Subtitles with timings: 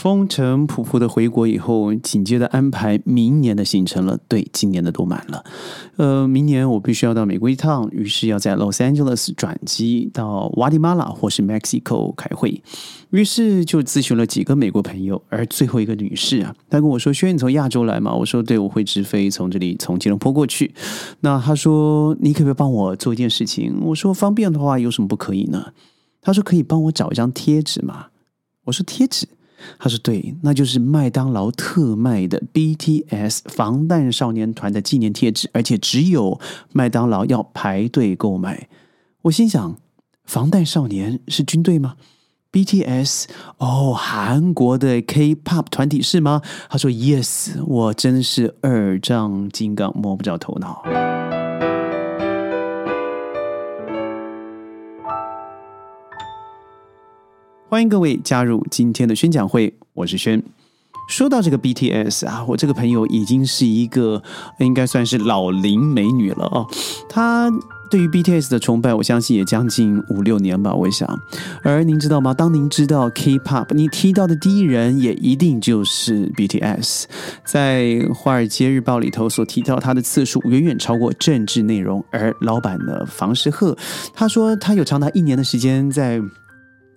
[0.00, 4.18] 风尘仆仆的回国以后，紧接着安排明年的行程了。
[4.26, 5.44] 对，今年的都满了。
[5.96, 12.62] 呃，明年我必须要到美国一趟，于是要在 Los Angeles 转机到瓦迪马拉或是 Mexico 开会。
[13.10, 20.72] 于是就咨询了几个美国朋友，而最后一个女士啊，她跟我说：“轩，你从亚洲来吗？”我说：“对，我会直飞从这里从吉隆坡过去。”
[21.20, 25.74] 那她说：“你可不可以帮我做一件事情？”我说：“方便的话，有什么不可以呢？”
[26.22, 28.06] 她说：“可以帮我找一张贴纸吗？”
[28.64, 29.28] 我说：“贴纸。”
[29.78, 36.40] 他说：“对，那就是麦当劳特卖的 BTS 防弹少年团的纪念贴纸，而且只有
[36.72, 38.68] 麦当劳要排队购买。”
[39.22, 39.76] 我心想
[40.24, 41.96] ：“防弹少年是军队吗
[42.52, 43.26] ？BTS
[43.58, 50.82] 哦，韩国的 K-pop 团体是吗？”他说：“Yes。”我真是二丈金刚摸不着头脑。
[57.70, 60.42] 欢迎各位加入今天的宣讲会，我是轩。
[61.08, 64.20] 说到这个 BTS 啊，我这个朋友已经是一个
[64.58, 66.66] 应该算是老龄美女了哦。
[67.08, 67.48] 她
[67.88, 71.08] 对于 BTS 的崇拜，我相信也将近五六年吧，我想。
[71.62, 72.34] 而您知道吗？
[72.34, 77.04] 当您知道 K-pop，你提到的第一人也一定就是 BTS。
[77.44, 82.04] 在《华尔街日报》里头所提到他的次数远远超过政治内容。
[82.10, 83.78] 而老板的房世赫，
[84.12, 86.20] 他说他有长达一年的时间在。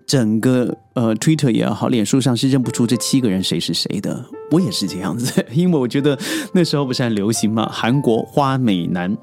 [0.06, 4.24] 整个呃，Twitter 也好，脸书上是认不出这七个人谁是谁的。
[4.52, 6.18] 我也是这样子， 因为我觉得
[6.54, 9.18] 那时候不是很流行嘛，韩国花美男，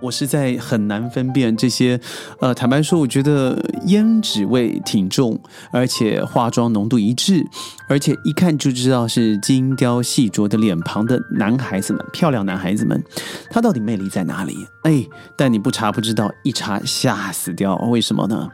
[0.00, 1.98] 我实在很难分辨这些。
[2.40, 5.40] 呃，坦白说，我觉得胭脂味挺重，
[5.72, 7.44] 而且化妆浓度一致，
[7.88, 13.02] 而且一看就知道是精雕细琢的脸庞的男孩子们，漂亮男孩子们，
[13.50, 14.66] 他到底魅力在哪里？
[14.82, 17.76] 哎，但你不查不知道，一查吓死掉。
[17.76, 18.50] 为什么呢？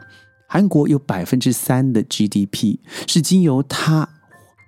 [0.55, 4.07] 韩国有百分之三的 GDP 是经由他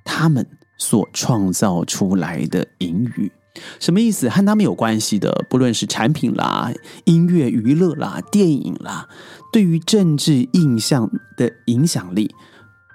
[0.03, 0.45] 他们
[0.77, 3.31] 所创造出来的盈余，
[3.79, 4.27] 什么意思？
[4.27, 6.73] 和他们有关系的，不论是产品啦、
[7.05, 9.07] 音乐娱乐啦、电影啦，
[9.53, 12.35] 对于政治印象的影响力。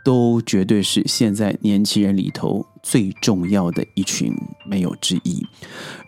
[0.04, 4.34] 都绝对是现在年轻人里头最重要的一群，
[4.66, 5.46] 没有之一。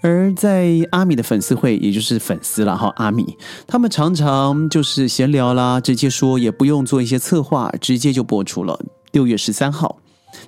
[0.01, 8.79] 而在阿米的粉丝会，也就是粉丝了哈，阿米他们常常就是闲聊啦，直接说也不用做一些策划，直接就播出了。
[9.13, 9.99] 六月十三号，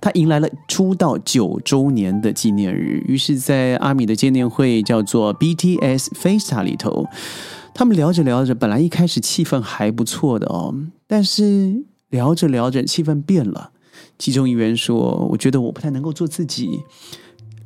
[0.00, 7.06] 他迎来了出道九周年的纪念日，于是，在阿米的见面会叫做 BTS Face 里头，
[7.72, 10.74] 他们聊着聊着，本来一开始气氛还不错的哦，
[11.06, 11.84] 但是。
[12.16, 13.72] 聊着聊着，气氛变了。
[14.18, 16.80] 其中一员说：“我觉得我不太能够做自己。”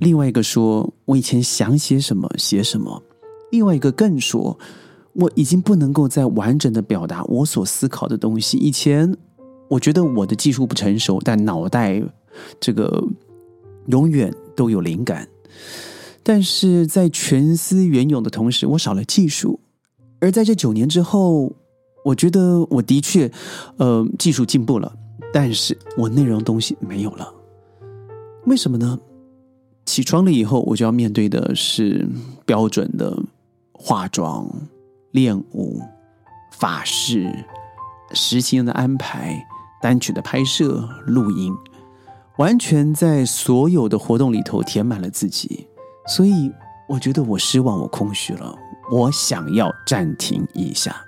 [0.00, 3.00] 另外一个说：“我以前想写什么写什么。”
[3.52, 4.58] 另外一个更说
[5.14, 8.58] ：“我已经不能够再完整的表达我所思考的东西。
[8.58, 9.16] 以前
[9.68, 12.02] 我觉得我的技术不成熟，但脑袋
[12.58, 13.04] 这个
[13.86, 15.28] 永远都有灵感。
[16.24, 19.60] 但是在全思源涌的同时，我少了技术。
[20.18, 21.54] 而在这九年之后。”
[22.04, 23.30] 我觉得我的确，
[23.76, 24.92] 呃，技术进步了，
[25.32, 27.32] 但是我内容东西没有了。
[28.46, 28.98] 为什么呢？
[29.84, 32.08] 起床了以后，我就要面对的是
[32.46, 33.16] 标准的
[33.72, 34.48] 化妆、
[35.10, 35.80] 练舞、
[36.52, 37.44] 法式、
[38.12, 39.44] 实情的安排、
[39.82, 41.52] 单曲的拍摄、录音，
[42.38, 45.66] 完全在所有的活动里头填满了自己。
[46.06, 46.50] 所以
[46.88, 48.56] 我觉得我失望，我空虚了，
[48.90, 51.04] 我想要暂停一下。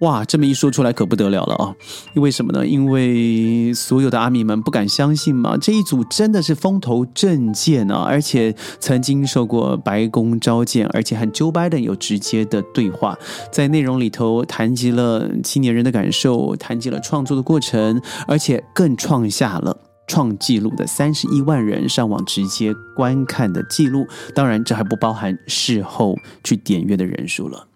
[0.00, 1.74] 哇，这么一说出来可不得了了啊！
[2.14, 2.66] 因为什么呢？
[2.66, 13.16] 因为所有的阿米们不敢相信嘛，这一组真的是风头正劲啊，而且曾经受过白宫召见，而且和 Joe Biden 有直接的对话，
[13.50, 24.06] 在内容里头谈及了青年人的感受，谈及了创作的过程，而且更创下了创纪录的三十一万人上网直接观看的记录。
[24.34, 27.68] 当然，这还不包含事后去点阅的人数了。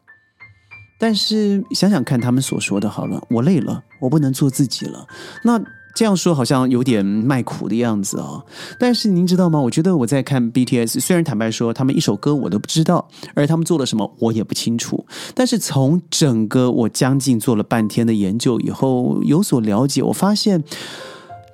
[1.00, 5.06] 但是想想看，他们所说的好了，我累了，我不能做自己了。
[5.43, 5.59] 那
[5.94, 8.44] 这样说好像有点卖苦的样子哦。
[8.78, 9.59] 但是您知道吗？
[9.59, 15.04] 我觉得我在看 BTS，虽然坦白说，他们一首歌我都不知道，而他们做了什么我也不清楚。
[15.34, 20.63] 但是从整个我将近做了半天的研究以后，有所了解，我发现。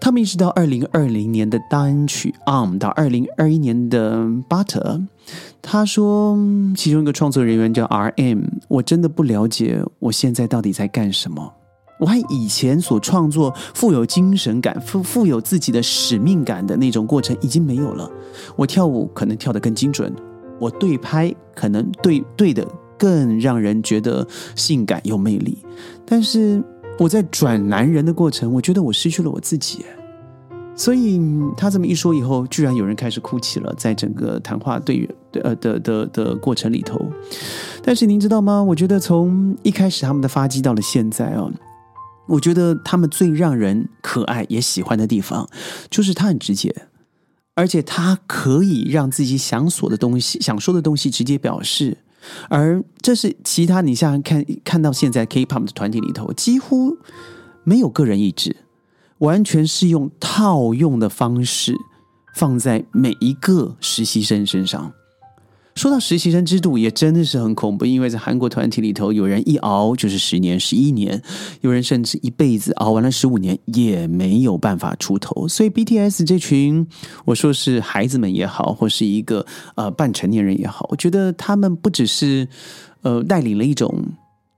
[0.00, 4.98] 他们一直到二零二零年的单曲《Arm》到二零二一年的《Butter》，
[5.60, 6.38] 他说
[6.76, 11.52] 其中一个创作人员叫 R.M，我真的不了解我现在到底在干什么。
[11.98, 18.08] 我还以前所创作富有精神感、富富有自己的使命感的那种过程已经没有了。
[18.54, 20.14] 我跳舞可能跳得更精准，
[20.60, 22.64] 我对拍可能对对的
[22.96, 25.58] 更让人觉得性感有魅力，
[26.04, 26.62] 但是。
[26.98, 29.84] 我在转男人的过程，我觉得我失去了我自己。
[30.75, 31.19] 所以
[31.56, 35.08] 他这么一说以后，居然有人开始哭泣了，在整个谈话对
[35.43, 37.00] 呃的的的过程里头。
[37.82, 38.62] 但是您知道吗？
[38.62, 41.50] 我觉得从一开始他们的发迹到了现在啊，
[42.26, 45.48] 我觉得他们最让人可爱也喜欢的地方，
[45.88, 46.75] 就是他很直接，
[47.54, 51.96] 而且他可以让自己想说的东西、想说的东西直接表示。
[52.49, 56.96] 而这是其他你像看看到现在 K-pop 的团体里头，几乎
[57.64, 58.56] 没有个人意志。
[59.19, 61.75] 完全是用套用的方式
[62.34, 64.93] 放在每一个实习生身上。
[65.76, 71.23] 说到实习生制度，也真的是很恐怖，因为在韩国团体里头，有人一熬就是十年、十一年，
[71.61, 75.46] 有人甚至一辈子熬完了十五年也没有办法出头。
[75.46, 76.87] 所以 BTS 这群，
[77.26, 79.44] 我说是孩子们也好，或是一个
[79.75, 82.49] 呃半成年人也好，我觉得他们不只是
[83.02, 84.02] 呃带领了一种。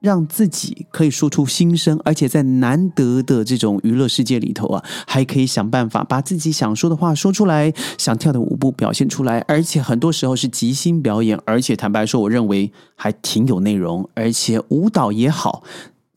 [0.00, 15.62] 让自己可以说出心声，而且在难得的这种娱乐世界里头啊，还可以想办法把自己想说的话说出来，想跳的舞步表现出来，而且很多时候是即兴表演，而且坦白说，我认为还挺有内容，而且舞蹈也好，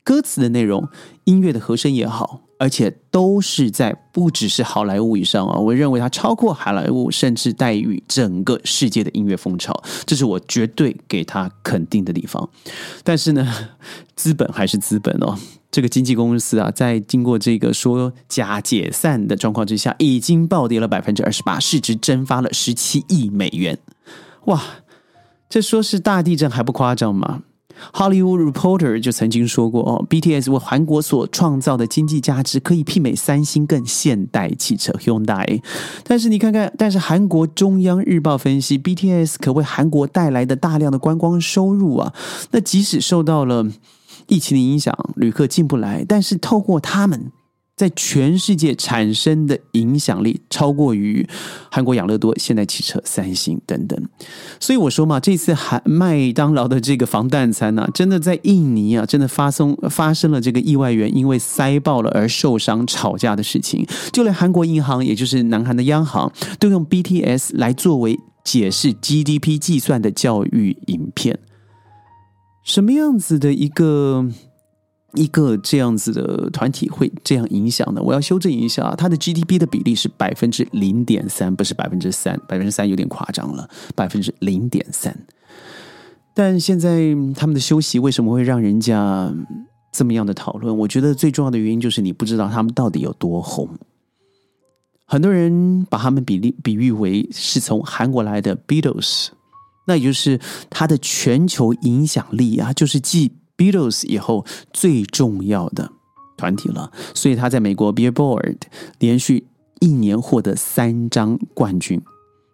[0.04, 0.88] 歌词的内容，
[1.24, 2.42] 音乐的和声也好。
[2.62, 9.74] 而且都是在不只是好莱坞以上啊，我认为它超过好莱坞，甚至带于整个世界的音乐风潮，
[10.06, 12.48] 这是我绝对给他肯定的地方。
[13.04, 13.52] 但是呢，
[14.16, 15.36] 资本还是资本哦，
[15.72, 23.80] 这个经纪公司啊，在经过这个说假解散的状况之下，已经暴跌了百分之二十八，市值蒸发了十七亿美元。
[24.46, 24.62] 哇，
[25.50, 27.42] 这说是大地震还不夸张吗
[27.94, 35.62] ？Hollywood Reporter 就曾经说过哦，BTS 为韩国所创造的经济价值可以媲美三星更现代汽车 Hyundai。
[36.04, 42.14] 但是你看看，但是韩国中央日报分析，BTS 可为韩国带来的大量的观光收入啊，
[42.52, 43.66] 那即使受到了
[44.28, 47.32] 疫情的影响，旅客进不来，但是透过他们。
[47.76, 51.28] 在全世界产生的影响力超过于
[51.72, 54.00] 韩国养乐多、现代汽车、三星等等，
[54.60, 71.40] 所以我说嘛，这次韩麦当劳的这个防弹餐呢，真的在印尼啊，真的发生发生了这个意外员因为塞爆了而受伤吵架的事情，就连韩国银行，也就是南韩的央行，都用 BTS 来作为解释 GDP 计算的教育影片，
[72.64, 74.30] 什么样子的一个？
[75.16, 85.14] 一个这样子的团体会这样影响的，我要修正一下，它的 GDP 的比例是百分之零点三，不是百分之三，百分之三有点夸张了，百分之零点三。
[86.34, 89.30] 但现在他们的休息为什么会让人家
[89.92, 90.78] 这么样的讨论？
[90.78, 93.68] 我觉得最重要的原因就是你不知道他们到底有多红。
[95.06, 99.28] 很多人把他们比例比喻为是从韩国来的 Beatles，
[99.86, 103.34] 那也就是他的全球影响力啊，就是继。
[103.58, 105.92] Beatles 以后最重要的
[106.38, 108.58] 团体了，所以他在美国 Billboard
[109.00, 109.48] 连续
[109.80, 112.02] 一年获得三张冠军，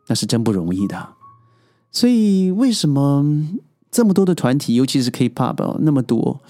[0.07, 1.09] 那是真不容易的。
[1.91, 3.25] 所以为什么
[3.89, 6.41] 这么多的团体，尤其是 K-pop 那么多，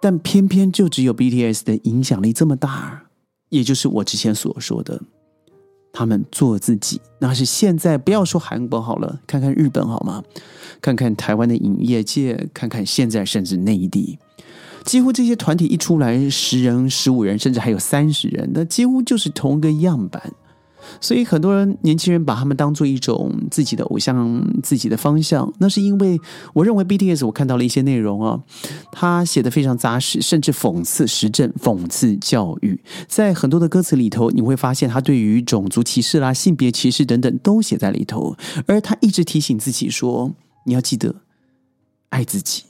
[0.00, 3.04] 但偏偏就只有 BTS 的影响力这么大？
[3.50, 5.02] 也就是我之前所说的。
[5.94, 10.22] 他们做自己，那是现在不要说韩国好了，看看日本好吗？
[10.82, 14.18] 看看台湾的影业界，看看现在甚至内地，
[14.84, 20.20] 几乎这些团体一出来，十人、十五人，甚至还有三十人，那几乎就是同一个样板。
[21.00, 26.20] 所以很多人年轻人把他们当做一种自己的偶像、自己的方向，那是因为
[26.52, 28.40] 我认为 BTS 我看到了一些内容啊，
[28.92, 40.32] 他写的非常扎实，甚至讽刺时政、讽刺教育，在很多的歌词里头，你会发现他对于种族歧视啦、性别歧视等等都写在里头，而他一直提醒自己说
[40.66, 41.16] ：“你要记得
[42.10, 42.64] 爱自己。”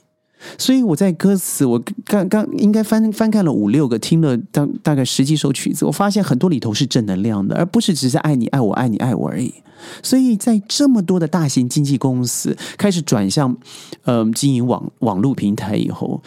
[0.57, 9.53] 所以我在歌词，我刚刚应该翻翻看了五六个，听了大大概十几首曲子，我发现很多里头是正能量的，而不是只是爱你爱我爱你爱我而已。
[10.01, 13.55] 所以在这么多的大型经纪公司开始转向
[14.03, 16.21] 嗯经营网网络平台以后，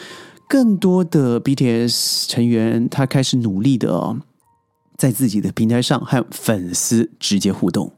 [0.48, 4.16] 更多的 BTS 成员他开始努力的
[4.96, 7.92] 在自己的平台上和粉丝直接互动。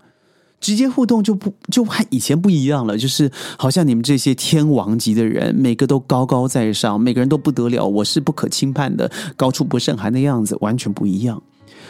[0.60, 11.42] 直接互动就不就和以前不一样了，就是好像你们这些天王级的人，每个都高高在上，每个人都不得了，我是不可轻判的，高处不胜寒的样子完全不一样。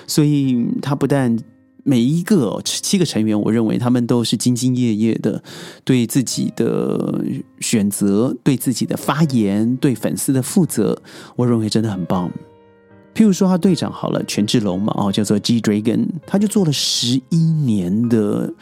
[0.07, 1.37] 所以他不但
[1.83, 5.43] 每一个七个成员，我认为他们都是兢兢业业的，
[5.83, 7.25] 对自己的
[7.61, 11.01] 选择、对自己的发言、对粉丝的负责，
[11.37, 12.31] 我认为真的很棒。
[13.15, 18.53] 譬如说，他队长好了，权志龙嘛，哦，叫做 G Dragon，他就做了十一年的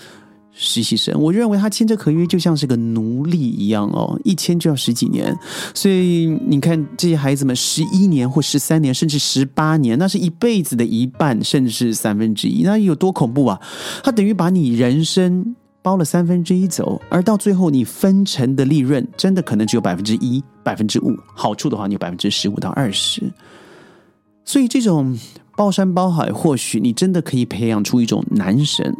[0.52, 5.36] 实习生，我认为他签这合约就像是个奴隶一样哦，一签就要十几年。
[5.74, 13.60] 所以你看这些孩子们，十一年或十三年，甚至十八年，那是一辈子的一半，甚至是三分之一，那有多恐怖啊！
[14.02, 23.22] 他等于把你人生包了三分之一走，而到最后你分成的利润，真的可能只有百分之一、百分之五，好处的话，你有百分之十五到二十。
[24.48, 25.18] 所以这种。
[25.58, 28.94] 包山包海，或许你真的可以培养出一种男神，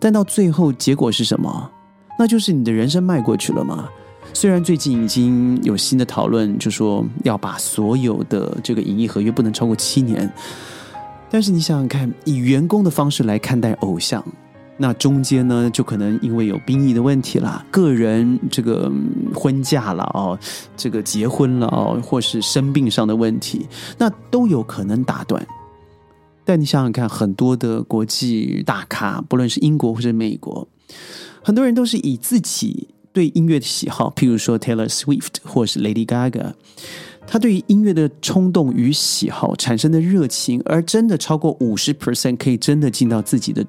[0.00, 1.70] 但到最后结果是什么？
[2.18, 3.90] 那就是你的人生迈过去了嘛？
[4.32, 10.32] 虽然最近已经有新的讨论，就说要把所有的这个演艺合约不能超过七年，
[11.30, 14.24] 但是你想想看，以员工的方式来看待偶像。
[14.80, 18.90] 那中间呢，就可能因为有兵役的问题啦，个人这个
[19.34, 20.38] 婚嫁了哦，
[20.76, 23.66] 这个结婚了哦，或是生病上的问题，
[23.98, 25.44] 那都有可能打断。
[26.44, 30.66] 但你想想看，很多的国际大咖，不论是英国或者美国，
[31.42, 36.52] 很多人都是以自己对音乐的喜好，譬如说 Taylor Swift 或是 Lady Gaga，
[37.26, 43.66] 他对于音乐的冲动与喜好产生的热情，而真的超过五十 percent 可以真的进到自己的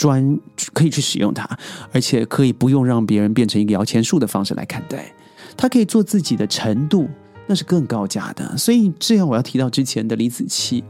[0.00, 0.40] 专，
[0.72, 1.46] 可以去使用它，
[1.92, 5.12] 而且可以不用让别人变成一个摇钱树的方式来看待，
[5.58, 7.06] 他可以做自己的程度，
[7.46, 8.56] 那是更高价的。
[8.56, 10.82] 所以这样，我要提到之前的李子柒。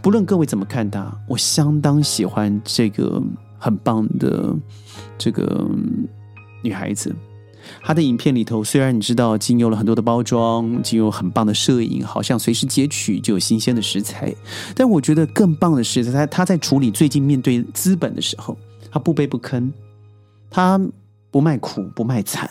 [0.00, 3.22] 不论各位怎么看他，我相当喜欢这个
[3.58, 4.56] 很棒的
[5.18, 5.68] 这个
[6.62, 7.14] 女孩子。
[7.82, 14.34] 他的影片里头，虽然你知道经由了很多的包装，经由很棒的摄影，好像随时截取就有新鲜的食材，
[14.74, 18.56] 但我觉得更棒的是，在她在处理最近面对资本的时候，
[18.90, 19.70] 他不卑不吭，
[20.50, 20.80] 他
[21.30, 22.48] 不卖苦不卖惨。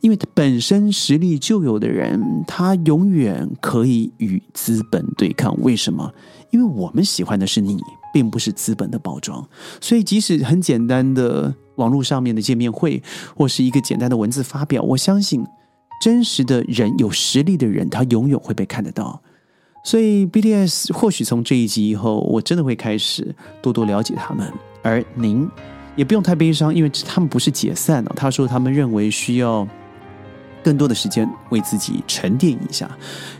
[0.00, 5.56] 因为他本身实力就有的人，他永远可以与资本对抗。
[5.62, 6.12] 为什么？
[6.50, 7.78] 因为我们喜欢的是你，
[8.12, 9.46] 并不是资本的包装。
[9.80, 13.02] 所以，即使很简单的网络上面的见面会，
[13.36, 15.44] 或是一个简单的文字发表，我相信
[16.02, 19.22] 真实的人、有实力的人，他永远会被看得到。
[19.84, 24.52] 所以，BTS 或许从这一集以后，我真的会开始多多了解他们。
[24.82, 25.48] 而您。
[25.96, 28.12] 也不用太悲伤，因为他们不是解散了。
[28.16, 29.66] 他说他们认为需要
[30.62, 32.90] 更多的时间为自己沉淀一下，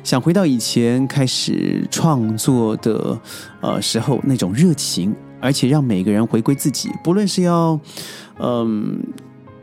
[0.02, 3.20] 想回到以前开始创作的
[3.60, 7.78] 呃时候那种热情，而且让每个人回归自己，不论是要
[8.38, 9.02] 嗯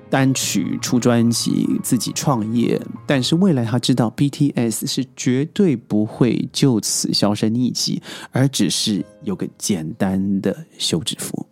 [0.10, 11.46] 单曲出专辑、自己创业，但是未来他知道 BTS 是绝对不会就此销声匿迹，而只是有个简单的休止符。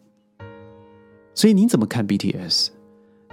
[1.34, 2.68] 所以你怎么看 BTS？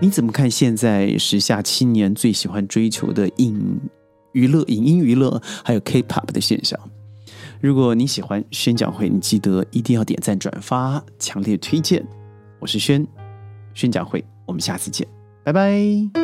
[0.03, 3.81] 你怎么看现在时下青年最喜欢追求的影
[4.33, 6.77] 娱乐、影音娱乐，还有 K-pop 的现象？
[7.61, 12.05] 如果你喜欢宣讲会，你记得一定要点赞、转发，强烈推荐。
[12.59, 13.07] 我是宣
[13.75, 15.07] 宣讲会，我们下次见，
[15.45, 16.22] 拜拜。